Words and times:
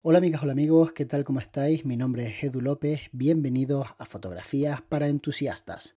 Hola 0.00 0.18
amigas, 0.18 0.44
hola 0.44 0.52
amigos, 0.52 0.92
¿qué 0.92 1.06
tal? 1.06 1.24
¿Cómo 1.24 1.40
estáis? 1.40 1.84
Mi 1.84 1.96
nombre 1.96 2.28
es 2.28 2.44
Edu 2.44 2.60
López, 2.60 3.00
bienvenidos 3.10 3.88
a 3.98 4.04
Fotografías 4.04 4.80
para 4.80 5.08
Entusiastas. 5.08 5.96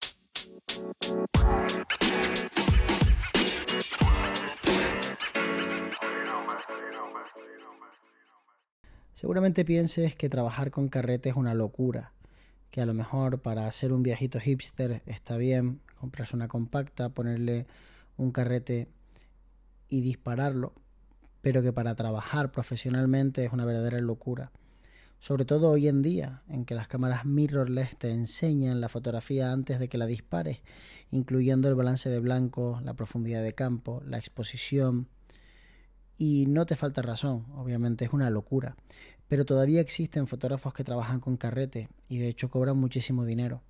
Seguramente 9.14 9.66
pienses 9.66 10.16
que 10.16 10.29
trabajar 10.29 10.71
con 10.71 10.88
carrete 10.88 11.27
es 11.27 11.36
una 11.36 11.54
locura, 11.54 12.13
que 12.71 12.79
a 12.79 12.86
lo 12.86 12.93
mejor 12.93 13.41
para 13.41 13.68
hacer 13.68 13.91
un 13.91 14.02
viajito 14.02 14.39
hipster 14.39 15.02
está 15.07 15.36
bien, 15.36 15.81
comprarse 16.00 16.38
una 16.38 16.47
compacta, 16.47 17.09
ponerle 17.09 17.68
un 18.16 18.31
carrete 18.31 18.88
y 19.89 20.00
dispararlo, 20.00 20.73
pero 21.41 21.61
que 21.61 21.73
para 21.73 21.95
trabajar 21.95 22.51
profesionalmente 22.51 23.45
es 23.45 23.53
una 23.53 23.65
verdadera 23.65 23.99
locura. 23.99 24.51
Sobre 25.19 25.43
todo 25.43 25.69
hoy 25.69 25.89
en 25.89 26.02
día, 26.02 26.43
en 26.47 26.63
que 26.63 26.75
las 26.75 26.88
cámaras 26.88 27.25
mirrorless 27.25 27.97
te 27.97 28.09
enseñan 28.09 28.80
la 28.80 28.88
fotografía 28.88 29.52
antes 29.52 29.77
de 29.77 29.89
que 29.89 29.97
la 29.97 30.05
dispares, 30.05 30.59
incluyendo 31.11 31.67
el 31.67 31.75
balance 31.75 32.09
de 32.09 32.20
blanco, 32.20 32.80
la 32.85 32.94
profundidad 32.94 33.44
de 33.44 33.53
campo, 33.53 34.02
la 34.05 34.17
exposición. 34.17 35.09
Y 36.17 36.45
no 36.47 36.66
te 36.66 36.77
falta 36.77 37.02
razón, 37.02 37.45
obviamente 37.55 38.05
es 38.05 38.13
una 38.13 38.30
locura. 38.30 38.77
Pero 39.27 39.45
todavía 39.45 39.81
existen 39.81 40.25
fotógrafos 40.25 40.73
que 40.73 40.85
trabajan 40.85 41.19
con 41.19 41.35
carrete 41.35 41.89
y 42.08 42.17
de 42.17 42.30
hecho 42.30 42.49
cobran 42.49 42.77
muchísimo 42.77 43.25
dinero. 43.25 43.61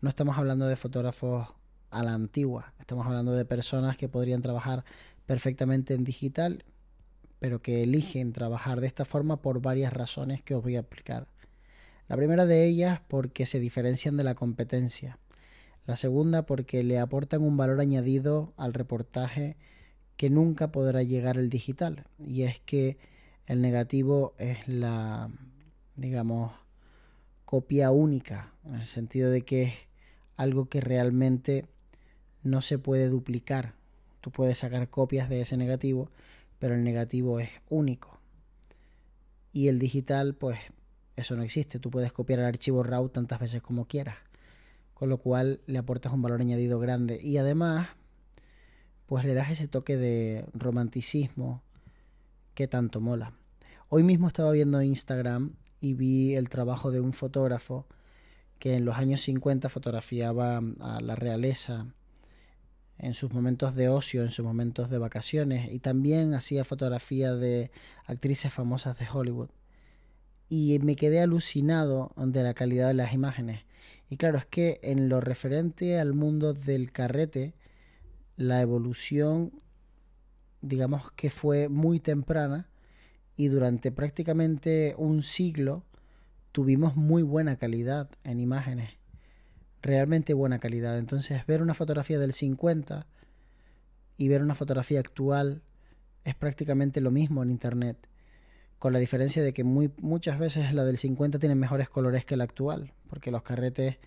No 0.00 0.08
estamos 0.08 0.36
hablando 0.36 0.66
de 0.66 0.76
fotógrafos 0.76 1.48
a 1.90 2.02
la 2.02 2.12
antigua, 2.12 2.74
estamos 2.80 3.06
hablando 3.06 3.32
de 3.32 3.44
personas 3.44 3.96
que 3.96 4.08
podrían 4.08 4.42
trabajar 4.42 4.84
perfectamente 5.26 5.94
en 5.94 6.04
digital 6.04 6.64
pero 7.38 7.62
que 7.62 7.82
eligen 7.82 8.32
trabajar 8.32 8.80
de 8.80 8.86
esta 8.86 9.04
forma 9.04 9.40
por 9.42 9.60
varias 9.60 9.92
razones 9.92 10.42
que 10.42 10.54
os 10.54 10.62
voy 10.62 10.76
a 10.76 10.80
explicar. 10.80 11.28
La 12.08 12.16
primera 12.16 12.46
de 12.46 12.64
ellas 12.66 13.00
porque 13.06 13.46
se 13.46 13.60
diferencian 13.60 14.16
de 14.16 14.24
la 14.24 14.34
competencia. 14.34 15.18
La 15.86 15.96
segunda 15.96 16.46
porque 16.46 16.82
le 16.82 16.98
aportan 16.98 17.42
un 17.42 17.56
valor 17.56 17.80
añadido 17.80 18.52
al 18.56 18.74
reportaje 18.74 19.56
que 20.16 20.30
nunca 20.30 20.72
podrá 20.72 21.02
llegar 21.02 21.38
el 21.38 21.48
digital. 21.48 22.04
Y 22.18 22.42
es 22.42 22.60
que 22.60 22.98
el 23.46 23.62
negativo 23.62 24.34
es 24.38 24.66
la, 24.66 25.30
digamos, 25.96 26.52
copia 27.44 27.90
única, 27.90 28.52
en 28.64 28.74
el 28.74 28.84
sentido 28.84 29.30
de 29.30 29.42
que 29.42 29.62
es 29.62 29.74
algo 30.36 30.68
que 30.68 30.80
realmente 30.80 31.66
no 32.42 32.60
se 32.60 32.78
puede 32.78 33.08
duplicar. 33.08 33.74
Tú 34.20 34.30
puedes 34.30 34.58
sacar 34.58 34.90
copias 34.90 35.28
de 35.28 35.40
ese 35.40 35.56
negativo, 35.56 36.10
pero 36.58 36.74
el 36.74 36.84
negativo 36.84 37.40
es 37.40 37.50
único. 37.68 38.18
Y 39.52 39.68
el 39.68 39.78
digital, 39.78 40.34
pues 40.34 40.58
eso 41.16 41.36
no 41.36 41.42
existe. 41.42 41.78
Tú 41.78 41.90
puedes 41.90 42.12
copiar 42.12 42.40
el 42.40 42.46
archivo 42.46 42.82
RAW 42.82 43.08
tantas 43.08 43.40
veces 43.40 43.62
como 43.62 43.86
quieras. 43.86 44.16
Con 44.94 45.08
lo 45.08 45.18
cual 45.18 45.60
le 45.66 45.78
aportas 45.78 46.12
un 46.12 46.22
valor 46.22 46.40
añadido 46.40 46.78
grande. 46.78 47.18
Y 47.22 47.38
además, 47.38 47.88
pues 49.06 49.24
le 49.24 49.34
das 49.34 49.50
ese 49.50 49.68
toque 49.68 49.96
de 49.96 50.46
romanticismo 50.52 51.62
que 52.54 52.68
tanto 52.68 53.00
mola. 53.00 53.32
Hoy 53.88 54.02
mismo 54.02 54.28
estaba 54.28 54.50
viendo 54.52 54.82
Instagram 54.82 55.54
y 55.80 55.94
vi 55.94 56.34
el 56.34 56.48
trabajo 56.48 56.90
de 56.90 57.00
un 57.00 57.12
fotógrafo 57.12 57.86
que 58.58 58.74
en 58.74 58.84
los 58.84 58.96
años 58.96 59.20
50 59.22 59.68
fotografiaba 59.68 60.60
a 60.80 61.00
la 61.00 61.14
realeza 61.14 61.94
en 62.98 63.14
sus 63.14 63.32
momentos 63.32 63.74
de 63.74 63.88
ocio, 63.88 64.22
en 64.22 64.30
sus 64.30 64.44
momentos 64.44 64.90
de 64.90 64.98
vacaciones 64.98 65.72
y 65.72 65.78
también 65.78 66.34
hacía 66.34 66.64
fotografía 66.64 67.34
de 67.34 67.70
actrices 68.06 68.52
famosas 68.52 68.98
de 68.98 69.06
Hollywood. 69.12 69.50
Y 70.48 70.78
me 70.80 70.96
quedé 70.96 71.20
alucinado 71.20 72.12
de 72.16 72.42
la 72.42 72.54
calidad 72.54 72.88
de 72.88 72.94
las 72.94 73.12
imágenes. 73.12 73.64
Y 74.08 74.16
claro, 74.16 74.38
es 74.38 74.46
que 74.46 74.80
en 74.82 75.08
lo 75.08 75.20
referente 75.20 75.98
al 75.98 76.14
mundo 76.14 76.54
del 76.54 76.90
carrete, 76.90 77.54
la 78.36 78.60
evolución, 78.62 79.52
digamos 80.60 81.12
que 81.12 81.30
fue 81.30 81.68
muy 81.68 82.00
temprana 82.00 82.68
y 83.36 83.48
durante 83.48 83.92
prácticamente 83.92 84.94
un 84.96 85.22
siglo 85.22 85.84
tuvimos 86.52 86.96
muy 86.96 87.22
buena 87.22 87.56
calidad 87.56 88.08
en 88.24 88.40
imágenes 88.40 88.97
realmente 89.82 90.34
buena 90.34 90.58
calidad. 90.58 90.98
Entonces, 90.98 91.46
ver 91.46 91.62
una 91.62 91.74
fotografía 91.74 92.18
del 92.18 92.32
50 92.32 93.06
y 94.16 94.28
ver 94.28 94.42
una 94.42 94.54
fotografía 94.54 95.00
actual 95.00 95.62
es 96.24 96.34
prácticamente 96.34 97.00
lo 97.00 97.10
mismo 97.10 97.42
en 97.42 97.50
Internet, 97.50 97.96
con 98.78 98.92
la 98.92 98.98
diferencia 98.98 99.42
de 99.42 99.52
que 99.52 99.64
muy, 99.64 99.90
muchas 99.98 100.38
veces 100.38 100.72
la 100.74 100.84
del 100.84 100.98
50 100.98 101.38
tiene 101.38 101.54
mejores 101.54 101.88
colores 101.88 102.24
que 102.24 102.36
la 102.36 102.44
actual, 102.44 102.92
porque 103.08 103.30
los 103.30 103.42
carretes 103.42 103.98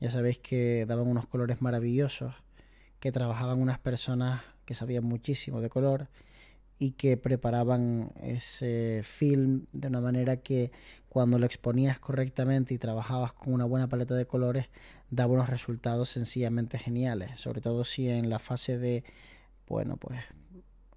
ya 0.00 0.10
sabéis 0.10 0.38
que 0.38 0.86
daban 0.86 1.06
unos 1.06 1.26
colores 1.26 1.60
maravillosos, 1.62 2.34
que 2.98 3.12
trabajaban 3.12 3.60
unas 3.60 3.78
personas 3.78 4.42
que 4.64 4.74
sabían 4.74 5.04
muchísimo 5.04 5.60
de 5.60 5.68
color 5.68 6.08
y 6.82 6.92
que 6.92 7.18
preparaban 7.18 8.10
ese 8.22 9.02
film 9.04 9.66
de 9.72 9.88
una 9.88 10.00
manera 10.00 10.38
que 10.38 10.72
cuando 11.10 11.38
lo 11.38 11.44
exponías 11.44 11.98
correctamente 12.00 12.72
y 12.72 12.78
trabajabas 12.78 13.34
con 13.34 13.52
una 13.52 13.66
buena 13.66 13.86
paleta 13.86 14.14
de 14.14 14.26
colores, 14.26 14.70
daba 15.10 15.34
unos 15.34 15.50
resultados 15.50 16.08
sencillamente 16.08 16.78
geniales, 16.78 17.38
sobre 17.38 17.60
todo 17.60 17.84
si 17.84 18.08
en 18.08 18.30
la 18.30 18.38
fase 18.38 18.78
de, 18.78 19.04
bueno, 19.68 19.98
pues 19.98 20.20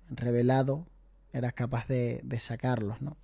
revelado 0.09 0.87
eras 1.33 1.51
capaz 1.51 1.85
de, 1.87 2.23
sacarlos, 2.39 3.01
¿no? 3.01 3.17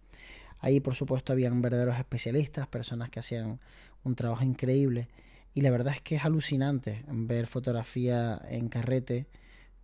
Ahí, 0.59 0.81
por 0.81 0.96
supuesto, 0.96 1.31
habían 1.31 1.62
verdaderos 1.62 1.98
especialistas, 1.98 2.68
personas 2.68 3.09
que 3.09 3.22
hacían 3.22 3.62
un 4.03 4.16
trabajo 4.16 4.44
increíble. 4.44 5.08
Y 5.53 5.62
la 5.62 5.72
verdad 5.72 5.94
es 5.94 6.02
que 6.02 6.16
es 6.16 6.25
alucinante 6.25 7.06
ver 7.08 7.48
fotografía 7.48 8.42
en 8.50 8.68
carrete 8.68 9.28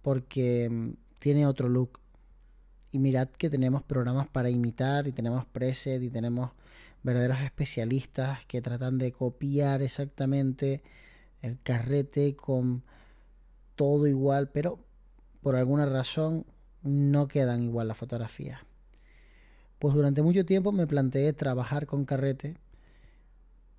porque 0.02 0.70
mm, 0.70 0.90
tiene 1.20 1.48
otro 1.48 1.70
look, 1.70 2.02
y 2.96 3.00
mirad 3.00 3.28
que 3.28 3.50
tenemos 3.50 3.84
programas 3.84 4.30
para 4.30 4.50
imitar 4.50 5.06
y 5.06 5.12
tenemos 5.12 5.46
preset 5.46 6.02
y 6.02 6.10
tenemos 6.10 6.52
verdaderos 7.04 7.42
especialistas 7.42 8.46
que 8.46 8.62
tratan 8.62 8.98
de 8.98 9.12
copiar 9.12 9.82
exactamente 9.82 10.82
el 11.42 11.60
carrete 11.62 12.38
con 12.38 12.84
todo 13.76 14.08
igual, 14.08 14.48
pero 14.48 14.80
por 15.42 15.58
alguna 15.58 15.86
razón 15.86 16.46
no 16.84 17.28
quedan 17.28 17.64
igual 17.64 17.90
las 17.90 17.98
fotografías. 17.98 18.62
Pues 19.78 19.94
durante 19.94 20.22
mucho 20.22 20.46
tiempo 20.46 20.72
me 20.72 20.88
planteé 20.88 21.34
trabajar 21.34 21.88
con 21.88 22.06
carrete 22.06 22.56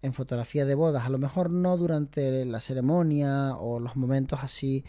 en 0.03 0.13
fotografía 0.13 0.67
de 0.67 0.75
bodas, 0.75 1.07
a 1.07 1.09
lo 1.09 1.17
mejor 1.17 1.49
no 1.49 1.79
durante 1.79 2.45
la 2.45 2.61
ceremonia 2.61 3.57
o 3.57 3.81
los 3.81 3.97
momentos 3.97 4.41
así 4.43 4.85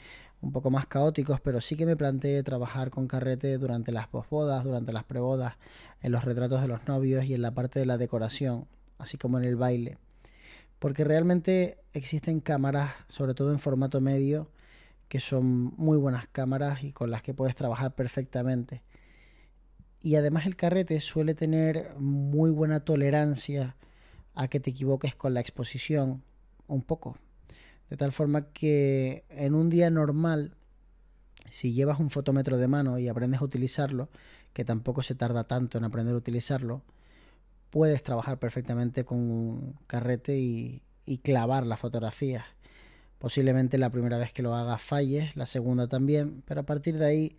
un 0.47 0.53
poco 0.53 0.69
más 0.69 0.87
caóticos, 0.87 1.41
pero 1.41 1.59
sí 1.59 1.75
que 1.75 1.85
me 1.85 1.97
planteé 1.97 2.41
trabajar 2.41 2.89
con 2.89 3.05
carrete 3.05 3.57
durante 3.57 3.91
las 3.91 4.07
posbodas, 4.07 4.63
durante 4.63 4.93
las 4.93 5.03
prebodas, 5.03 5.55
en 6.01 6.13
los 6.13 6.23
retratos 6.23 6.61
de 6.61 6.69
los 6.69 6.87
novios 6.87 7.25
y 7.25 7.33
en 7.33 7.41
la 7.41 7.51
parte 7.51 7.79
de 7.79 7.85
la 7.85 7.97
decoración, 7.97 8.65
así 8.97 9.17
como 9.17 9.37
en 9.37 9.43
el 9.43 9.57
baile. 9.57 9.97
Porque 10.79 11.03
realmente 11.03 11.79
existen 11.91 12.39
cámaras, 12.39 12.93
sobre 13.09 13.33
todo 13.33 13.51
en 13.51 13.59
formato 13.59 13.99
medio, 13.99 14.49
que 15.09 15.19
son 15.19 15.73
muy 15.75 15.97
buenas 15.97 16.27
cámaras 16.29 16.81
y 16.81 16.93
con 16.93 17.11
las 17.11 17.23
que 17.23 17.33
puedes 17.33 17.55
trabajar 17.55 17.93
perfectamente. 17.93 18.83
Y 20.01 20.15
además 20.15 20.45
el 20.45 20.55
carrete 20.55 21.01
suele 21.01 21.35
tener 21.35 21.93
muy 21.99 22.51
buena 22.51 22.85
tolerancia 22.85 23.75
a 24.33 24.47
que 24.47 24.61
te 24.61 24.69
equivoques 24.69 25.13
con 25.13 25.33
la 25.33 25.41
exposición, 25.41 26.23
un 26.67 26.83
poco, 26.83 27.17
de 27.89 27.97
tal 27.97 28.11
forma 28.11 28.51
que 28.51 29.25
en 29.29 29.55
un 29.55 29.69
día 29.69 29.89
normal, 29.89 30.55
si 31.49 31.73
llevas 31.73 31.99
un 31.99 32.09
fotómetro 32.09 32.57
de 32.57 32.67
mano 32.67 32.99
y 32.99 33.07
aprendes 33.07 33.41
a 33.41 33.45
utilizarlo, 33.45 34.09
que 34.53 34.65
tampoco 34.65 35.03
se 35.03 35.15
tarda 35.15 35.45
tanto 35.45 35.77
en 35.77 35.83
aprender 35.83 36.15
a 36.15 36.17
utilizarlo, 36.17 36.83
puedes 37.69 38.03
trabajar 38.03 38.39
perfectamente 38.39 39.05
con 39.05 39.19
un 39.19 39.79
carrete 39.87 40.37
y, 40.37 40.81
clavar 41.23 41.65
las 41.65 41.79
fotografías. 41.79 42.43
Posiblemente 43.17 43.77
la 43.77 43.89
primera 43.89 44.17
vez 44.17 44.33
que 44.33 44.41
lo 44.41 44.53
hagas 44.53 44.81
falles, 44.81 45.35
la 45.37 45.45
segunda 45.45 45.87
también, 45.87 46.43
pero 46.45 46.61
a 46.61 46.65
partir 46.65 46.97
de 46.97 47.05
ahí, 47.05 47.37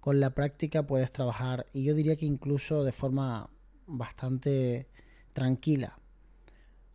con 0.00 0.18
la 0.18 0.30
práctica 0.30 0.86
puedes 0.86 1.12
trabajar 1.12 1.66
y 1.72 1.84
yo 1.84 1.94
diría 1.94 2.16
que 2.16 2.26
incluso 2.26 2.84
de 2.84 2.92
forma 2.92 3.50
bastante 3.86 4.88
tranquila. 5.34 5.98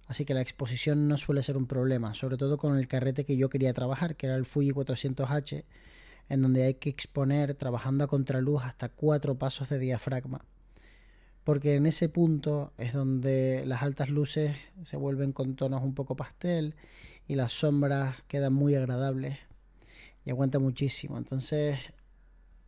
Así 0.08 0.24
que 0.24 0.34
la 0.34 0.42
exposición 0.42 1.08
no 1.08 1.18
suele 1.18 1.44
ser 1.44 1.58
un 1.58 1.68
problema, 1.68 2.14
sobre 2.14 2.38
todo 2.38 2.58
con 2.58 2.78
el 2.78 2.88
carrete 2.88 3.26
que 3.26 3.38
yo 3.38 3.50
quería 3.50 3.74
trabajar, 3.74 4.16
que 4.16 4.28
era 4.28 4.36
el 4.36 4.46
Fuji 4.46 4.72
400H, 4.72 5.66
en 6.30 6.42
donde 6.42 6.64
hay 6.64 6.76
que 6.76 6.90
exponer 6.90 7.54
trabajando 7.56 8.04
a 8.04 8.08
contraluz 8.08 8.64
hasta 8.64 8.90
cuatro 8.90 9.36
pasos 9.36 9.70
de 9.70 9.80
diafragma. 9.80 10.46
Porque 11.44 11.76
en 11.76 11.86
ese 11.86 12.10
punto 12.10 12.74
es 12.78 12.94
donde 12.94 13.64
las 13.66 13.82
altas 13.82 14.10
luces 14.10 14.56
se 14.84 14.98
vuelven 14.98 15.32
con 15.32 15.56
tonos 15.56 15.82
un 15.82 15.94
poco 15.94 16.16
pastel 16.16 16.76
y 17.28 17.36
las 17.36 17.54
sombras 17.54 18.16
quedan 18.28 18.54
muy 18.54 18.76
agradables 18.76 19.38
y 20.26 20.30
aguanta 20.30 20.60
muchísimo. 20.60 21.18
Entonces 21.18 21.80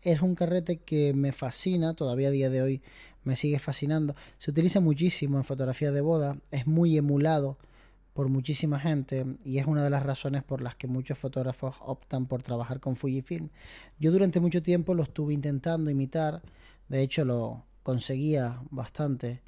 es 0.02 0.22
un 0.22 0.36
carrete 0.36 0.78
que 0.78 1.14
me 1.14 1.32
fascina, 1.32 1.94
todavía 1.94 2.30
a 2.30 2.32
día 2.32 2.50
de 2.50 2.62
hoy 2.62 2.82
me 3.24 3.36
sigue 3.36 3.60
fascinando. 3.60 4.16
Se 4.38 4.52
utiliza 4.52 4.80
muchísimo 4.80 5.38
en 5.38 5.44
fotografía 5.44 5.92
de 5.92 6.02
boda, 6.02 6.38
es 6.52 6.68
muy 6.68 6.98
emulado 6.98 7.58
por 8.14 8.28
muchísima 8.28 8.80
gente 8.80 9.26
y 9.46 9.60
es 9.60 9.66
una 9.66 9.84
de 9.84 9.90
las 9.90 10.04
razones 10.04 10.44
por 10.44 10.62
las 10.62 10.76
que 10.76 10.88
muchos 10.88 11.18
fotógrafos 11.18 11.76
optan 11.80 12.26
por 12.26 12.44
trabajar 12.44 12.80
con 12.80 12.96
Fujifilm. 12.96 13.50
Yo 14.00 14.12
durante 14.12 14.40
mucho 14.40 14.62
tiempo 14.62 14.94
lo 14.94 15.04
estuve 15.04 15.34
intentando 15.34 15.90
imitar, 15.90 16.42
de 16.88 17.02
hecho 17.02 17.24
lo 17.24 17.66
conseguía 17.84 18.62
bastante. 18.72 19.42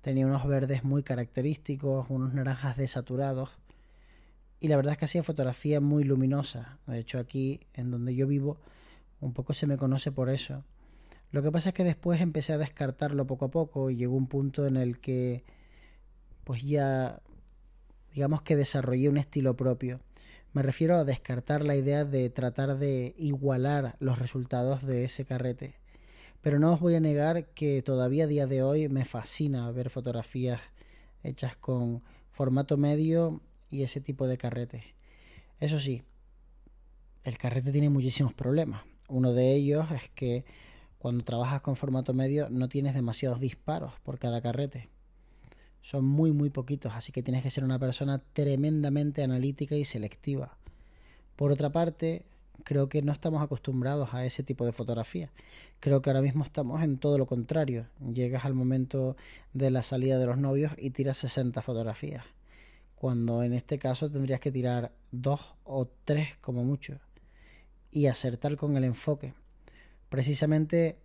Tenía 0.00 0.26
unos 0.26 0.46
verdes 0.46 0.84
muy 0.84 1.02
característicos, 1.02 2.06
unos 2.10 2.34
naranjas 2.34 2.76
desaturados 2.76 3.50
y 4.60 4.68
la 4.68 4.76
verdad 4.76 4.92
es 4.92 4.98
que 4.98 5.06
hacía 5.06 5.22
fotografía 5.22 5.80
muy 5.80 6.04
luminosa. 6.04 6.78
De 6.86 6.98
hecho 6.98 7.18
aquí 7.18 7.60
en 7.72 7.90
donde 7.90 8.14
yo 8.14 8.26
vivo 8.26 8.58
un 9.24 9.32
poco 9.32 9.54
se 9.54 9.66
me 9.66 9.76
conoce 9.76 10.12
por 10.12 10.28
eso. 10.28 10.64
Lo 11.32 11.42
que 11.42 11.50
pasa 11.50 11.70
es 11.70 11.74
que 11.74 11.84
después 11.84 12.20
empecé 12.20 12.52
a 12.52 12.58
descartarlo 12.58 13.26
poco 13.26 13.46
a 13.46 13.50
poco 13.50 13.90
y 13.90 13.96
llegó 13.96 14.14
un 14.16 14.28
punto 14.28 14.66
en 14.66 14.76
el 14.76 15.00
que 15.00 15.44
pues 16.44 16.62
ya 16.62 17.20
digamos 18.12 18.42
que 18.42 18.54
desarrollé 18.54 19.08
un 19.08 19.16
estilo 19.16 19.56
propio. 19.56 20.00
Me 20.52 20.62
refiero 20.62 20.94
a 20.94 21.04
descartar 21.04 21.64
la 21.64 21.74
idea 21.74 22.04
de 22.04 22.30
tratar 22.30 22.78
de 22.78 23.14
igualar 23.18 23.96
los 23.98 24.18
resultados 24.18 24.86
de 24.86 25.04
ese 25.04 25.24
carrete. 25.24 25.74
Pero 26.42 26.58
no 26.58 26.74
os 26.74 26.80
voy 26.80 26.94
a 26.94 27.00
negar 27.00 27.46
que 27.46 27.82
todavía 27.82 28.24
a 28.24 28.28
día 28.28 28.46
de 28.46 28.62
hoy 28.62 28.88
me 28.88 29.04
fascina 29.04 29.70
ver 29.72 29.90
fotografías 29.90 30.60
hechas 31.22 31.56
con 31.56 32.02
formato 32.30 32.76
medio 32.76 33.40
y 33.70 33.82
ese 33.82 34.00
tipo 34.00 34.28
de 34.28 34.36
carrete. 34.36 34.84
Eso 35.58 35.80
sí, 35.80 36.02
el 37.24 37.38
carrete 37.38 37.72
tiene 37.72 37.88
muchísimos 37.88 38.34
problemas. 38.34 38.82
Uno 39.08 39.32
de 39.32 39.54
ellos 39.54 39.90
es 39.90 40.10
que 40.10 40.44
cuando 40.98 41.24
trabajas 41.24 41.60
con 41.60 41.76
formato 41.76 42.14
medio 42.14 42.48
no 42.48 42.68
tienes 42.68 42.94
demasiados 42.94 43.38
disparos 43.38 43.92
por 44.02 44.18
cada 44.18 44.40
carrete. 44.40 44.88
Son 45.82 46.04
muy 46.04 46.32
muy 46.32 46.48
poquitos, 46.48 46.94
así 46.94 47.12
que 47.12 47.22
tienes 47.22 47.42
que 47.42 47.50
ser 47.50 47.62
una 47.62 47.78
persona 47.78 48.22
tremendamente 48.32 49.22
analítica 49.22 49.76
y 49.76 49.84
selectiva. 49.84 50.56
Por 51.36 51.52
otra 51.52 51.70
parte, 51.70 52.24
creo 52.62 52.88
que 52.88 53.02
no 53.02 53.12
estamos 53.12 53.42
acostumbrados 53.42 54.14
a 54.14 54.24
ese 54.24 54.42
tipo 54.42 54.64
de 54.64 54.72
fotografía. 54.72 55.30
Creo 55.80 56.00
que 56.00 56.08
ahora 56.08 56.22
mismo 56.22 56.44
estamos 56.44 56.82
en 56.82 56.96
todo 56.96 57.18
lo 57.18 57.26
contrario. 57.26 57.86
Llegas 58.00 58.46
al 58.46 58.54
momento 58.54 59.16
de 59.52 59.70
la 59.70 59.82
salida 59.82 60.18
de 60.18 60.26
los 60.26 60.38
novios 60.38 60.72
y 60.78 60.90
tiras 60.90 61.18
60 61.18 61.60
fotografías. 61.60 62.24
Cuando 62.94 63.42
en 63.42 63.52
este 63.52 63.78
caso 63.78 64.10
tendrías 64.10 64.40
que 64.40 64.50
tirar 64.50 64.92
dos 65.12 65.40
o 65.64 65.86
tres 66.04 66.36
como 66.40 66.64
mucho. 66.64 66.98
Y 67.94 68.08
acertar 68.08 68.56
con 68.56 68.76
el 68.76 68.84
enfoque. 68.84 69.32
Precisamente 70.10 70.98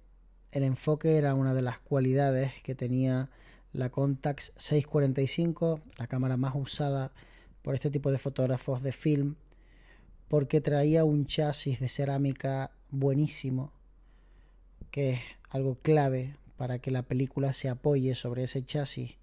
el 0.52 0.64
enfoque 0.64 1.16
era 1.16 1.36
una 1.36 1.54
de 1.54 1.62
las 1.62 1.80
cualidades 1.80 2.52
que 2.64 2.76
tenía 2.76 3.30
la 3.72 3.90
Contax 3.90 4.52
645, 4.58 5.80
la 5.98 6.08
cámara 6.08 6.36
más 6.36 6.54
usada 6.56 7.14
por 7.62 7.76
este 7.76 7.90
tipo 7.90 8.12
de 8.12 8.18
fotógrafos 8.18 8.84
de 8.84 8.92
film 8.92 9.36
porque 10.30 10.62
traía 10.62 11.04
un 11.04 11.26
chasis 11.26 11.80
de 11.80 11.90
cerámica 11.90 12.72
buenísimo, 12.92 13.74
que 14.92 15.12
es 15.12 15.20
algo 15.50 15.76
clave 15.76 16.38
para 16.56 16.80
que 16.80 16.92
la 16.92 17.02
película 17.02 17.52
se 17.54 17.68
apoye 17.68 18.16
sobre 18.16 18.44
ese 18.44 18.64
chasis 18.64 19.18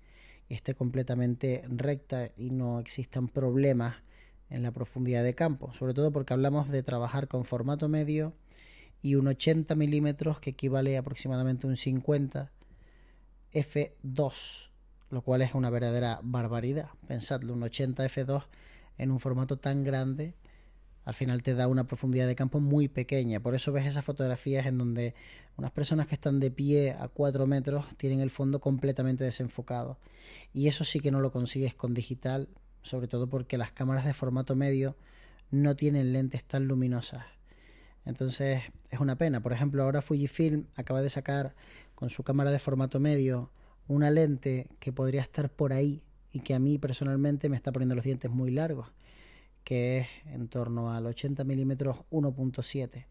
y 0.49 0.55
esté 0.55 0.75
completamente 0.75 1.65
recta 1.69 2.31
y 2.37 2.51
no 2.51 2.81
existan 2.81 3.29
problemas 3.29 3.97
en 4.51 4.63
la 4.63 4.71
profundidad 4.71 5.25
de 5.25 5.35
campo, 5.35 5.73
sobre 5.73 5.95
todo 5.95 6.13
porque 6.13 6.33
hablamos 6.33 6.69
de 6.69 6.83
trabajar 6.83 7.29
con 7.29 7.45
formato 7.45 7.89
medio 7.89 8.33
y 9.03 9.15
un 9.15 9.27
80 9.29 9.75
milímetros 9.75 10.41
que 10.41 10.51
equivale 10.51 10.97
aproximadamente 10.97 11.67
a 11.67 11.71
un 11.71 11.77
50 11.77 12.51
f2, 13.53 14.71
lo 15.11 15.23
cual 15.23 15.43
es 15.43 15.55
una 15.55 15.71
verdadera 15.71 16.21
barbaridad. 16.23 16.91
Pensadlo, 17.07 17.53
un 17.55 17.63
80 17.63 18.05
f2 18.07 18.45
en 18.99 19.11
un 19.11 19.21
formato 19.21 19.59
tan 19.59 19.85
grande 19.85 20.35
al 21.07 21.15
final 21.15 21.45
te 21.45 21.55
da 21.55 21.69
una 21.69 21.87
profundidad 21.87 22.27
de 22.27 22.35
campo 22.35 22.59
muy 22.59 22.89
pequeña. 22.89 23.39
Por 23.39 23.55
eso 23.55 23.71
ves 23.71 23.87
esas 23.87 24.05
fotografías 24.05 24.67
en 24.67 24.77
donde 24.77 25.15
unas 25.57 25.71
personas 25.71 26.09
que 26.09 26.17
están 26.17 26.41
de 26.41 26.51
pie 26.51 26.97
a 26.99 27.07
4 27.07 27.47
metros 27.47 27.87
tienen 27.97 28.21
el 28.21 28.31
fondo 28.31 28.61
completamente 28.61 29.23
desenfocado. 29.23 29.99
Y 30.53 30.67
eso 30.67 30.83
sí 30.83 30.99
que 30.99 31.13
no 31.13 31.21
lo 31.21 31.31
consigues 31.31 31.77
con 31.77 31.95
digital, 31.95 32.49
sobre 32.87 33.09
todo 33.09 33.29
porque 33.29 33.59
las 33.59 33.73
cámaras 33.73 34.05
de 34.05 34.15
formato 34.15 34.57
medio 34.57 34.97
no 35.51 35.77
tienen 35.77 36.13
lentes 36.13 36.45
tan 36.45 36.67
luminosas. 36.67 37.25
Entonces 38.05 38.63
es 38.91 39.01
una 39.01 39.17
pena. 39.17 39.43
Por 39.43 39.53
ejemplo, 39.53 39.83
ahora 39.83 40.01
Fujifilm 40.01 40.67
acaba 40.77 41.03
de 41.03 41.11
sacar 41.11 41.55
con 41.95 42.09
su 42.09 42.23
cámara 42.23 42.51
de 42.51 42.59
formato 42.59 43.01
medio 43.01 43.51
una 43.89 44.11
lente 44.11 44.69
que 44.81 44.93
podría 44.93 45.23
estar 45.23 45.51
por 45.51 45.73
ahí 45.73 46.03
y 46.33 46.41
que 46.41 46.55
a 46.55 46.59
mí 46.59 46.79
personalmente 46.79 47.49
me 47.49 47.57
está 47.57 47.73
poniendo 47.73 47.95
los 47.95 48.05
dientes 48.05 48.31
muy 48.31 48.51
largos 48.51 48.93
que 49.65 49.99
es 49.99 50.09
en 50.27 50.49
torno 50.49 50.93
al 50.93 51.07
80 51.07 51.43
milímetros 51.45 51.99
1.7 52.11 53.07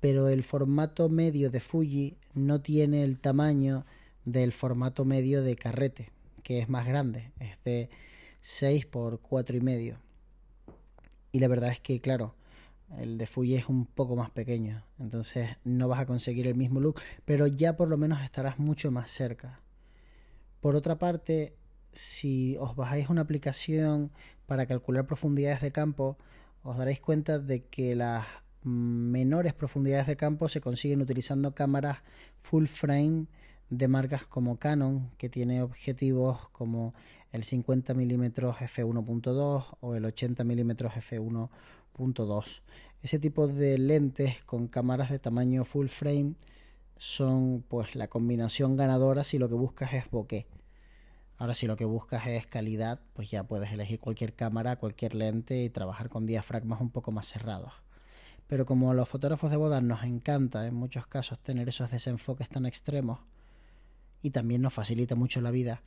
pero 0.00 0.28
el 0.28 0.42
formato 0.42 1.08
medio 1.08 1.50
de 1.50 1.60
Fuji 1.60 2.16
no 2.34 2.60
tiene 2.60 3.04
el 3.04 3.18
tamaño 3.18 3.84
del 4.24 4.52
formato 4.52 5.04
medio 5.04 5.42
de 5.42 5.56
carrete 5.56 6.10
que 6.42 6.60
es 6.60 6.68
más 6.68 6.86
grande 6.86 7.30
es 7.40 7.56
de 7.64 7.90
6 8.40 8.86
por 8.86 9.20
4 9.20 9.56
y 9.56 9.60
medio. 9.60 9.98
Y 11.32 11.40
la 11.40 11.48
verdad 11.48 11.70
es 11.70 11.80
que 11.80 12.00
claro 12.00 12.34
el 12.98 13.18
de 13.18 13.26
Fuji 13.26 13.56
es 13.56 13.68
un 13.68 13.86
poco 13.86 14.16
más 14.16 14.30
pequeño. 14.30 14.84
Entonces 14.98 15.56
no 15.64 15.88
vas 15.88 16.00
a 16.00 16.06
conseguir 16.06 16.46
el 16.46 16.54
mismo 16.54 16.80
look 16.80 17.00
pero 17.24 17.46
ya 17.46 17.76
por 17.76 17.88
lo 17.88 17.96
menos 17.96 18.22
estarás 18.22 18.58
mucho 18.58 18.90
más 18.90 19.10
cerca. 19.10 19.60
Por 20.60 20.76
otra 20.76 20.98
parte 20.98 21.56
si 21.92 22.56
os 22.58 22.76
bajáis 22.76 23.08
una 23.08 23.22
aplicación 23.22 24.12
para 24.46 24.66
calcular 24.66 25.06
profundidades 25.06 25.62
de 25.62 25.72
campo, 25.72 26.18
os 26.62 26.76
daréis 26.76 27.00
cuenta 27.00 27.38
de 27.38 27.64
que 27.64 27.96
las 27.96 28.26
menores 28.62 29.54
profundidades 29.54 30.06
de 30.06 30.16
campo 30.16 30.48
se 30.48 30.60
consiguen 30.60 31.00
utilizando 31.00 31.54
cámaras 31.54 31.98
full 32.38 32.66
frame 32.66 33.26
de 33.70 33.88
marcas 33.88 34.26
como 34.26 34.58
Canon, 34.58 35.10
que 35.18 35.28
tiene 35.28 35.62
objetivos 35.62 36.48
como 36.50 36.94
el 37.32 37.44
50 37.44 37.94
mm 37.94 38.24
f1.2 38.24 39.64
o 39.80 39.94
el 39.94 40.04
80 40.04 40.44
mm 40.44 40.70
f1.2. 40.70 42.60
Ese 43.02 43.18
tipo 43.18 43.48
de 43.48 43.78
lentes 43.78 44.42
con 44.44 44.68
cámaras 44.68 45.10
de 45.10 45.18
tamaño 45.18 45.64
full 45.64 45.88
frame 45.88 46.34
son 46.96 47.64
pues 47.68 47.94
la 47.94 48.08
combinación 48.08 48.76
ganadora 48.76 49.24
si 49.24 49.38
lo 49.38 49.48
que 49.48 49.54
buscas 49.54 49.92
es 49.94 50.10
bokeh. 50.10 50.46
Ahora 51.38 51.54
si 51.54 51.66
lo 51.66 51.76
que 51.76 51.84
buscas 51.84 52.26
es 52.28 52.46
calidad, 52.46 53.00
pues 53.12 53.30
ya 53.30 53.44
puedes 53.44 53.70
elegir 53.70 54.00
cualquier 54.00 54.34
cámara, 54.34 54.76
cualquier 54.76 55.14
lente 55.14 55.62
y 55.62 55.70
trabajar 55.70 56.08
con 56.08 56.24
diafragmas 56.24 56.80
un 56.80 56.90
poco 56.90 57.12
más 57.12 57.26
cerrados. 57.26 57.74
Pero 58.46 58.64
como 58.64 58.90
a 58.90 58.94
los 58.94 59.08
fotógrafos 59.08 59.50
de 59.50 59.56
boda 59.56 59.80
nos 59.80 60.04
encanta 60.04 60.66
en 60.66 60.74
muchos 60.74 61.06
casos 61.06 61.38
tener 61.40 61.68
esos 61.68 61.90
desenfoques 61.90 62.48
tan 62.48 62.64
extremos 62.64 63.18
y 64.26 64.30
también 64.30 64.60
nos 64.60 64.74
facilita 64.74 65.14
mucho 65.14 65.40
la 65.40 65.52
vida, 65.52 65.82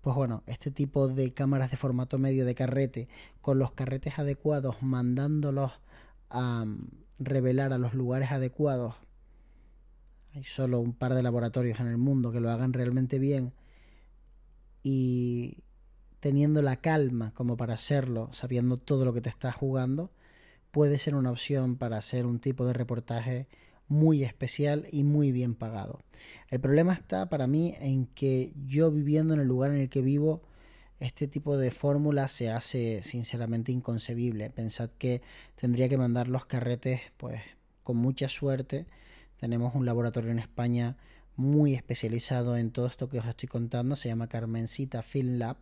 pues 0.00 0.16
bueno, 0.16 0.42
este 0.46 0.72
tipo 0.72 1.06
de 1.06 1.32
cámaras 1.32 1.70
de 1.70 1.76
formato 1.76 2.18
medio 2.18 2.44
de 2.44 2.56
carrete, 2.56 3.08
con 3.40 3.60
los 3.60 3.70
carretes 3.70 4.18
adecuados, 4.18 4.82
mandándolos 4.82 5.70
a 6.28 6.64
mm, 6.64 6.88
revelar 7.20 7.72
a 7.72 7.78
los 7.78 7.94
lugares 7.94 8.32
adecuados, 8.32 8.96
hay 10.34 10.42
solo 10.42 10.80
un 10.80 10.92
par 10.92 11.14
de 11.14 11.22
laboratorios 11.22 11.78
en 11.78 11.86
el 11.86 11.96
mundo 11.96 12.32
que 12.32 12.40
lo 12.40 12.50
hagan 12.50 12.72
realmente 12.72 13.20
bien, 13.20 13.52
y 14.82 15.58
teniendo 16.18 16.62
la 16.62 16.80
calma 16.80 17.32
como 17.32 17.56
para 17.56 17.74
hacerlo, 17.74 18.28
sabiendo 18.32 18.76
todo 18.76 19.04
lo 19.04 19.14
que 19.14 19.20
te 19.20 19.28
estás 19.28 19.54
jugando, 19.54 20.10
puede 20.72 20.98
ser 20.98 21.14
una 21.14 21.30
opción 21.30 21.76
para 21.76 21.98
hacer 21.98 22.26
un 22.26 22.40
tipo 22.40 22.66
de 22.66 22.72
reportaje 22.72 23.46
muy 23.88 24.24
especial 24.24 24.86
y 24.90 25.04
muy 25.04 25.32
bien 25.32 25.54
pagado. 25.54 26.00
El 26.48 26.60
problema 26.60 26.92
está 26.92 27.28
para 27.28 27.46
mí 27.46 27.74
en 27.78 28.06
que 28.06 28.52
yo 28.66 28.90
viviendo 28.90 29.34
en 29.34 29.40
el 29.40 29.46
lugar 29.46 29.70
en 29.70 29.80
el 29.80 29.88
que 29.88 30.02
vivo, 30.02 30.42
este 31.00 31.28
tipo 31.28 31.56
de 31.58 31.70
fórmula 31.70 32.28
se 32.28 32.50
hace 32.50 33.02
sinceramente 33.02 33.72
inconcebible. 33.72 34.50
Pensad 34.50 34.90
que 34.98 35.22
tendría 35.56 35.88
que 35.88 35.98
mandar 35.98 36.28
los 36.28 36.46
carretes, 36.46 37.00
pues 37.16 37.42
con 37.82 37.96
mucha 37.96 38.28
suerte. 38.28 38.86
Tenemos 39.38 39.74
un 39.74 39.84
laboratorio 39.84 40.30
en 40.30 40.38
España 40.38 40.96
muy 41.36 41.74
especializado 41.74 42.56
en 42.56 42.70
todo 42.70 42.86
esto 42.86 43.08
que 43.08 43.18
os 43.18 43.26
estoy 43.26 43.48
contando, 43.48 43.96
se 43.96 44.08
llama 44.08 44.28
Carmencita 44.28 45.02
Film 45.02 45.38
Lab, 45.38 45.56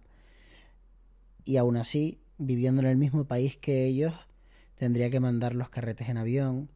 y 1.44 1.56
aún 1.56 1.76
así, 1.76 2.18
viviendo 2.38 2.82
en 2.82 2.88
el 2.88 2.96
mismo 2.96 3.24
país 3.24 3.56
que 3.56 3.86
ellos, 3.86 4.12
tendría 4.76 5.10
que 5.10 5.20
mandar 5.20 5.54
los 5.54 5.70
carretes 5.70 6.08
en 6.08 6.18
avión, 6.18 6.68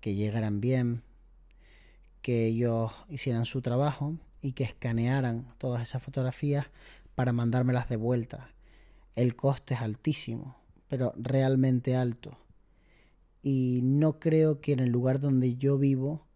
que 0.00 0.14
llegaran 0.14 0.60
bien, 0.60 1.02
que 2.22 2.46
ellos 2.46 2.92
hicieran 3.08 3.46
su 3.46 3.62
trabajo 3.62 4.16
y 4.40 4.52
que 4.52 4.64
escanearan 4.64 5.54
todas 5.58 5.82
esas 5.82 6.02
fotografías 6.02 6.66
para 7.14 7.32
mandármelas 7.32 7.88
de 7.88 7.96
vuelta. 7.96 8.50
El 9.14 9.34
coste 9.34 9.74
es 9.74 9.80
altísimo, 9.80 10.56
pero 10.88 11.12
realmente 11.16 11.96
alto. 11.96 12.38
Y 13.42 13.80
no 13.82 14.18
creo 14.18 14.60
que 14.60 14.72
en 14.72 14.80
el 14.80 14.90
lugar 14.90 15.20
donde 15.20 15.56
yo 15.56 15.78
vivo 15.78 16.26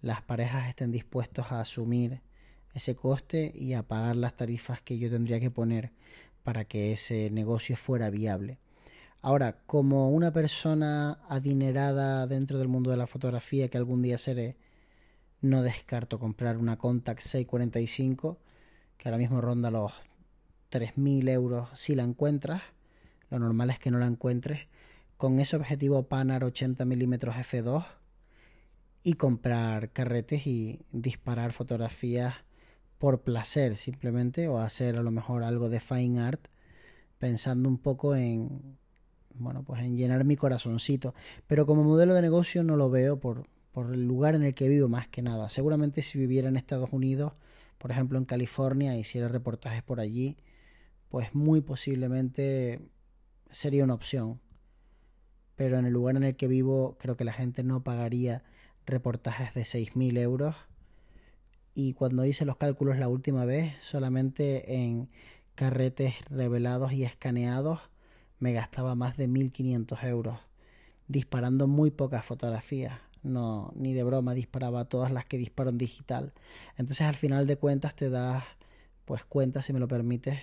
las 0.00 0.22
parejas 0.22 0.68
estén 0.68 0.92
dispuestos 0.92 1.50
a 1.50 1.60
asumir 1.60 2.20
ese 2.74 2.94
coste 2.94 3.52
y 3.54 3.72
a 3.72 3.82
pagar 3.82 4.16
las 4.16 4.36
tarifas 4.36 4.80
que 4.82 4.98
yo 4.98 5.10
tendría 5.10 5.40
que 5.40 5.50
poner 5.50 5.92
para 6.44 6.64
que 6.64 6.92
ese 6.92 7.30
negocio 7.30 7.76
fuera 7.76 8.10
viable. 8.10 8.58
Ahora, 9.20 9.58
como 9.66 10.10
una 10.10 10.32
persona 10.32 11.18
adinerada 11.28 12.26
dentro 12.26 12.58
del 12.58 12.68
mundo 12.68 12.90
de 12.90 12.96
la 12.96 13.06
fotografía 13.08 13.68
que 13.68 13.76
algún 13.76 14.00
día 14.00 14.16
seré, 14.16 14.56
no 15.40 15.62
descarto 15.62 16.18
comprar 16.18 16.56
una 16.56 16.78
Contact 16.78 17.20
645 17.20 18.38
que 18.96 19.08
ahora 19.08 19.18
mismo 19.18 19.40
ronda 19.40 19.70
los 19.70 19.92
3.000 20.70 21.30
euros 21.30 21.68
si 21.74 21.94
la 21.94 22.04
encuentras. 22.04 22.62
Lo 23.30 23.38
normal 23.38 23.70
es 23.70 23.78
que 23.78 23.90
no 23.90 23.98
la 23.98 24.06
encuentres. 24.06 24.66
Con 25.16 25.40
ese 25.40 25.56
objetivo 25.56 26.04
Panar 26.08 26.44
80 26.44 26.84
mm 26.84 27.14
f2 27.14 27.86
y 29.02 29.14
comprar 29.14 29.92
carretes 29.92 30.46
y 30.46 30.80
disparar 30.92 31.52
fotografías 31.52 32.34
por 32.98 33.22
placer 33.22 33.76
simplemente 33.76 34.48
o 34.48 34.58
hacer 34.58 34.96
a 34.96 35.02
lo 35.02 35.10
mejor 35.10 35.44
algo 35.44 35.68
de 35.68 35.80
fine 35.80 36.20
art 36.20 36.46
pensando 37.18 37.68
un 37.68 37.78
poco 37.78 38.14
en 38.14 38.78
bueno 39.38 39.62
pues 39.62 39.82
en 39.82 39.96
llenar 39.96 40.24
mi 40.24 40.36
corazoncito. 40.36 41.14
Pero 41.46 41.66
como 41.66 41.84
modelo 41.84 42.14
de 42.14 42.22
negocio 42.22 42.62
no 42.62 42.76
lo 42.76 42.90
veo 42.90 43.18
por, 43.20 43.46
por 43.72 43.92
el 43.92 44.06
lugar 44.06 44.34
en 44.34 44.42
el 44.42 44.54
que 44.54 44.68
vivo 44.68 44.88
más 44.88 45.08
que 45.08 45.22
nada. 45.22 45.48
Seguramente 45.48 46.02
si 46.02 46.18
viviera 46.18 46.48
en 46.48 46.56
Estados 46.56 46.90
Unidos 46.92 47.32
por 47.78 47.92
ejemplo 47.92 48.18
en 48.18 48.24
California 48.24 48.96
hiciera 48.96 49.28
reportajes 49.28 49.82
por 49.82 50.00
allí 50.00 50.36
pues 51.08 51.34
muy 51.34 51.60
posiblemente 51.60 52.80
sería 53.50 53.84
una 53.84 53.94
opción. 53.94 54.40
Pero 55.56 55.78
en 55.78 55.86
el 55.86 55.92
lugar 55.92 56.16
en 56.16 56.22
el 56.22 56.36
que 56.36 56.48
vivo 56.48 56.96
creo 56.98 57.16
que 57.16 57.24
la 57.24 57.32
gente 57.32 57.64
no 57.64 57.82
pagaría 57.82 58.44
reportajes 58.86 59.54
de 59.54 59.62
6.000 59.62 60.18
euros. 60.18 60.56
Y 61.74 61.94
cuando 61.94 62.24
hice 62.24 62.44
los 62.44 62.56
cálculos 62.56 62.98
la 62.98 63.08
última 63.08 63.44
vez, 63.44 63.74
solamente 63.80 64.74
en 64.82 65.08
carretes 65.54 66.14
revelados 66.28 66.92
y 66.92 67.04
escaneados 67.04 67.80
me 68.38 68.52
gastaba 68.52 68.94
más 68.94 69.16
de 69.16 69.28
1.500 69.28 70.02
euros, 70.04 70.38
disparando 71.06 71.66
muy 71.66 71.90
pocas 71.90 72.24
fotografías. 72.24 72.98
No, 73.22 73.72
ni 73.74 73.94
de 73.94 74.04
broma 74.04 74.34
disparaba 74.34 74.84
todas 74.84 75.12
las 75.12 75.26
que 75.26 75.38
disparo 75.38 75.70
en 75.70 75.78
digital. 75.78 76.32
Entonces 76.76 77.06
al 77.06 77.16
final 77.16 77.46
de 77.46 77.56
cuentas 77.56 77.94
te 77.96 78.10
das 78.10 78.44
pues 79.04 79.24
cuenta, 79.24 79.62
si 79.62 79.72
me 79.72 79.80
lo 79.80 79.88
permites, 79.88 80.38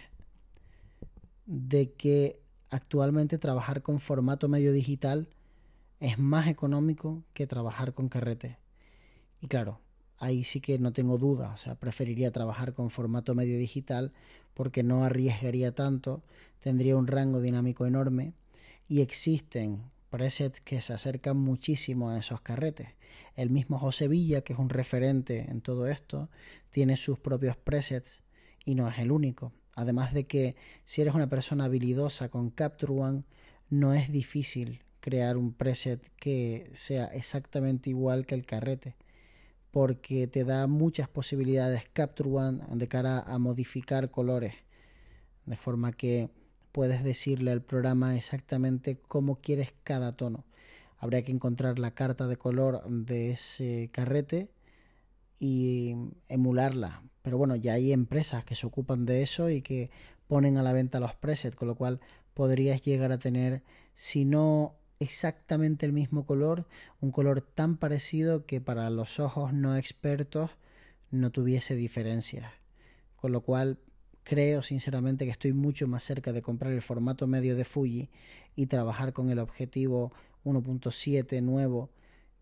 de 1.46 1.94
que 1.94 2.42
actualmente 2.70 3.38
trabajar 3.38 3.82
con 3.82 4.00
formato 4.00 4.50
medio 4.50 4.74
digital 4.74 5.30
es 6.00 6.18
más 6.18 6.48
económico 6.48 7.24
que 7.34 7.48
trabajar 7.48 7.94
con 7.94 8.10
carrete. 8.10 8.58
Y 9.40 9.48
claro, 9.48 9.80
ahí 10.18 10.44
sí 10.44 10.62
que 10.62 10.80
no 10.80 10.94
tengo 10.94 11.18
duda, 11.18 11.52
o 11.54 11.58
sea, 11.58 11.76
preferiría 11.76 12.32
trabajar 12.32 12.74
con 12.74 12.90
formato 12.90 13.36
medio 13.36 13.58
digital 13.58 14.14
porque 14.54 14.84
no 14.84 15.04
arriesgaría 15.04 15.74
tanto, 15.74 16.24
tendría 16.60 16.96
un 16.96 17.08
rango 17.08 17.42
dinámico 17.42 17.86
enorme 17.86 18.34
y 18.88 19.02
existen 19.02 19.84
presets 20.10 20.62
que 20.62 20.82
se 20.82 20.94
acercan 20.94 21.38
muchísimo 21.38 22.10
a 22.10 22.20
esos 22.20 22.42
carretes. 22.42 22.88
El 23.36 23.50
mismo 23.50 23.78
José 23.78 24.08
Villa, 24.08 24.42
que 24.42 24.54
es 24.54 24.60
un 24.60 24.70
referente 24.70 25.46
en 25.50 25.62
todo 25.62 25.88
esto, 25.88 26.30
tiene 26.70 26.96
sus 26.96 27.20
propios 27.20 27.58
presets 27.58 28.24
y 28.64 28.76
no 28.76 28.88
es 28.88 28.98
el 29.00 29.12
único. 29.12 29.52
Además 29.74 30.14
de 30.14 30.26
que 30.26 30.56
si 30.86 31.02
eres 31.02 31.16
una 31.16 31.28
persona 31.28 31.66
habilidosa 31.66 32.30
con 32.30 32.50
Capture 32.50 32.94
One, 32.94 33.24
no 33.70 33.94
es 33.94 34.10
difícil 34.10 34.84
crear 35.02 35.36
un 35.36 35.54
preset 35.54 36.02
que 36.16 36.72
sea 36.74 37.06
exactamente 37.08 37.90
igual 37.90 38.26
que 38.26 38.36
el 38.36 38.46
carrete 38.46 38.96
porque 39.76 40.26
te 40.28 40.46
da 40.46 40.68
muchas 40.68 41.10
posibilidades 41.10 41.84
Capture 41.92 42.30
One 42.30 42.64
de 42.76 42.88
cara 42.88 43.20
a 43.20 43.38
modificar 43.40 44.10
colores 44.10 44.54
de 45.46 45.58
forma 45.58 45.92
que 45.92 46.30
puedes 46.72 47.04
decirle 47.04 47.52
al 47.52 47.62
programa 47.62 48.16
exactamente 48.16 48.98
cómo 49.10 49.42
quieres 49.42 49.74
cada 49.84 50.16
tono. 50.16 50.46
Habría 50.98 51.26
que 51.26 51.34
encontrar 51.34 51.78
la 51.78 51.92
carta 51.92 52.26
de 52.28 52.38
color 52.38 52.88
de 52.88 53.32
ese 53.32 53.90
carrete 53.92 54.50
y 55.42 55.94
emularla. 56.30 57.04
Pero 57.22 57.38
bueno 57.38 57.58
ya 57.58 57.74
hay 57.74 57.92
empresas 57.92 58.46
que 58.46 58.56
se 58.56 58.68
ocupan 58.68 59.06
de 59.06 59.24
eso 59.24 59.50
y 59.50 59.62
que 59.62 59.90
ponen 60.28 60.56
a 60.56 60.64
la 60.64 60.72
venta 60.72 61.02
los 61.02 61.16
presets 61.16 61.58
con 61.58 61.68
lo 61.68 61.76
cual 61.76 62.00
podrías 62.34 62.82
llegar 62.82 63.12
a 63.12 63.20
tener 63.20 63.62
si 63.94 64.24
no 64.24 64.78
exactamente 65.00 65.86
el 65.86 65.94
mismo 65.94 66.26
color, 66.26 66.68
un 67.02 67.12
color 67.12 67.42
tan 67.42 67.78
parecido 67.78 68.46
que 68.46 68.62
para 68.62 68.90
los 68.90 69.20
ojos 69.20 69.54
no 69.54 69.76
expertos 69.76 70.52
no 71.12 71.32
tuviese 71.32 71.76
diferencias. 71.76 72.52
Con 73.16 73.32
lo 73.32 73.42
cual 73.42 73.80
creo 74.24 74.64
sinceramente 74.64 75.26
que 75.26 75.32
estoy 75.32 75.54
mucho 75.54 75.88
más 75.88 76.04
cerca 76.04 76.34
de 76.34 76.42
comprar 76.42 76.74
el 76.74 76.82
formato 76.82 77.28
medio 77.28 77.56
de 77.56 77.66
Fuji 77.66 78.10
y 78.56 78.66
trabajar 78.68 79.14
con 79.14 79.30
el 79.30 79.40
objetivo 79.40 80.14
1.7 80.44 81.42
nuevo 81.42 81.92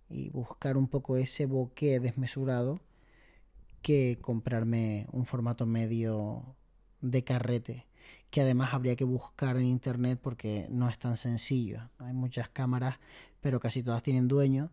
y 0.10 0.30
buscar 0.30 0.78
un 0.78 0.88
poco 0.88 1.18
ese 1.18 1.46
bokeh 1.46 2.00
desmesurado 2.00 2.82
que 3.82 4.18
comprarme 4.22 5.08
un 5.12 5.26
formato 5.26 5.66
medio 5.66 6.56
de 7.02 7.24
carrete 7.24 7.86
que 8.30 8.42
además 8.42 8.74
habría 8.74 8.96
que 8.96 9.04
buscar 9.04 9.58
en 9.58 9.66
internet 9.66 10.20
porque 10.22 10.68
no 10.70 10.90
es 10.90 10.98
tan 10.98 11.18
sencillo. 11.18 11.90
Hay 12.00 12.14
muchas 12.14 12.50
cámaras, 12.50 12.98
pero 13.42 13.60
casi 13.60 13.84
todas 13.84 14.04
tienen 14.04 14.28
dueño 14.28 14.72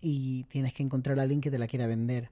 y 0.00 0.44
tienes 0.44 0.74
que 0.74 0.82
encontrar 0.82 1.18
a 1.18 1.22
alguien 1.22 1.40
que 1.40 1.50
te 1.50 1.58
la 1.58 1.66
quiera 1.66 1.86
vender 1.86 2.30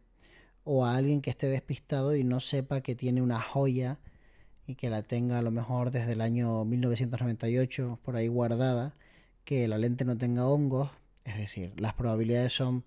o 0.64 0.85
a 0.85 0.97
alguien 0.97 1.21
que 1.21 1.30
esté 1.30 1.49
despistado 1.49 2.16
y 2.16 2.25
no 2.25 2.40
sepa 2.40 2.80
que 2.80 2.94
tiene 2.94 3.23
una 3.23 3.40
joya 3.40 3.99
y 4.66 4.76
que 4.76 4.90
la 4.90 5.02
tenga 5.02 5.38
a 5.38 5.42
lo 5.42 5.50
mejor 5.50 5.90
desde 5.90 6.12
el 6.12 6.21
año 6.21 6.64
1998 6.64 7.99
por 8.02 8.16
ahí 8.16 8.28
guardada, 8.28 8.94
que 9.44 9.68
la 9.68 9.78
lente 9.78 10.04
no 10.04 10.16
tenga 10.16 10.47
hongos, 10.47 10.90
es 11.25 11.37
decir, 11.37 11.73
las 11.78 11.94
probabilidades 11.94 12.54
son 12.54 12.85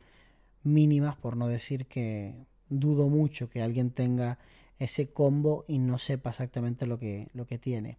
mínimas 0.64 1.16
por 1.16 1.38
no 1.38 1.48
decir 1.48 1.86
que 1.86 2.36
dudo 2.70 3.10
mucho 3.10 3.50
que 3.50 3.62
alguien 3.62 3.92
tenga 3.92 4.40
ese 4.80 5.10
combo 5.10 5.66
y 5.68 5.80
no 5.80 5.98
sepa 5.98 6.30
exactamente 6.30 6.86
lo 6.86 7.00
que, 7.00 7.30
lo 7.34 7.48
que 7.48 7.58
tiene. 7.58 7.98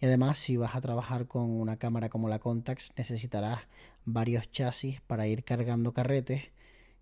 Y 0.00 0.06
además, 0.06 0.38
si 0.38 0.56
vas 0.56 0.74
a 0.74 0.80
trabajar 0.80 1.26
con 1.26 1.50
una 1.50 1.76
cámara 1.76 2.08
como 2.08 2.28
la 2.28 2.38
Contax, 2.38 2.92
necesitarás 2.96 3.60
varios 4.04 4.50
chasis 4.50 5.00
para 5.02 5.26
ir 5.26 5.44
cargando 5.44 5.92
carretes 5.92 6.50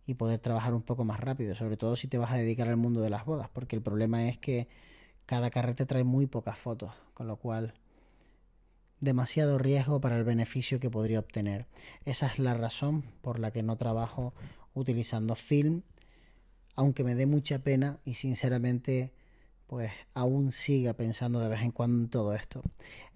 y 0.07 0.15
poder 0.15 0.41
trabajar 0.41 0.73
un 0.73 0.83
poco 0.83 1.05
más 1.05 1.21
rápido, 1.21 1.55
sobre 1.55 1.77
todo 1.77 1.95
si 1.95 2.09
te 2.09 2.17
vas 2.17 2.33
a 2.33 2.37
dedicar 2.37 2.69
al 2.69 2.79
mundo 2.79 3.03
de 3.03 3.11
las 3.11 3.27
bodas, 3.27 3.51
porque 3.53 3.77
el 3.77 3.83
problema 3.83 4.29
es 4.29 4.39
que 4.39 4.69
cada 5.27 5.51
carrete 5.51 5.85
trae 5.85 6.05
muy 6.05 6.27
pocas 6.27 6.59
fotos, 6.59 6.93
con 7.13 7.27
lo 7.27 7.37
cual 7.37 7.75
demasiado 9.01 9.59
riesgo 9.59 10.01
para 10.01 10.17
el 10.17 10.25
beneficio 10.25 10.81
que 10.81 10.91
podría 10.91 11.19
obtener. 11.19 11.67
Esa 12.07 12.27
es 12.27 12.39
la 12.39 12.55
razón 12.55 13.03
por 13.21 13.39
la 13.39 13.51
que 13.51 13.63
no 13.63 13.77
trabajo 13.77 14.33
utilizando 14.75 15.35
film, 15.35 15.83
aunque 16.75 17.05
me 17.05 17.15
dé 17.15 17.27
mucha 17.27 17.59
pena 17.59 17.99
y 18.05 18.15
sinceramente 18.15 19.13
pues 19.69 19.93
aún 20.15 20.51
siga 20.51 20.95
pensando 20.95 21.41
de 21.41 21.49
vez 21.49 21.61
en 21.61 21.73
cuando 21.73 22.03
en 22.03 22.09
todo 22.09 22.35
esto. 22.35 22.63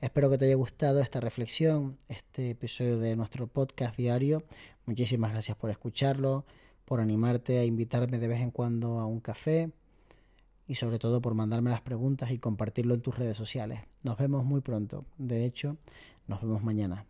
Espero 0.02 0.30
que 0.30 0.36
te 0.36 0.44
haya 0.44 0.54
gustado 0.54 1.00
esta 1.00 1.18
reflexión, 1.18 1.96
este 2.08 2.50
episodio 2.50 2.98
de 2.98 3.16
nuestro 3.16 3.46
podcast 3.46 3.96
diario. 3.96 4.44
Muchísimas 4.84 5.32
gracias 5.32 5.56
por 5.56 5.70
escucharlo, 5.70 6.44
por 6.84 7.00
animarte 7.00 7.58
a 7.58 7.64
invitarme 7.64 8.18
de 8.18 8.28
vez 8.28 8.42
en 8.42 8.50
cuando 8.50 9.00
a 9.00 9.06
un 9.06 9.20
café 9.20 9.72
y 10.68 10.74
sobre 10.74 10.98
todo 10.98 11.22
por 11.22 11.34
mandarme 11.34 11.70
las 11.70 11.80
preguntas 11.80 12.30
y 12.30 12.38
compartirlo 12.38 12.94
en 12.94 13.00
tus 13.00 13.18
redes 13.18 13.36
sociales. 13.36 13.80
Nos 14.02 14.18
vemos 14.18 14.44
muy 14.44 14.60
pronto. 14.60 15.06
De 15.16 15.46
hecho, 15.46 15.78
nos 16.26 16.42
vemos 16.42 16.62
mañana. 16.62 17.06